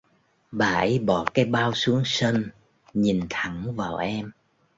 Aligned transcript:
bà 0.51 0.67
ấy 0.67 0.99
bỏ 0.99 1.25
cái 1.33 1.45
bao 1.45 1.73
xuống 1.73 2.01
sân 2.05 2.49
nhìn 2.93 3.19
thẳng 3.29 3.75
vào 3.75 3.95
em 3.97 4.31